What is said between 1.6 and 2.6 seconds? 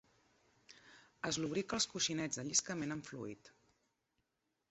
els coixinets de